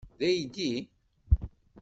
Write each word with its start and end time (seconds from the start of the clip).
D 0.19 0.21
aydi? 0.29 0.71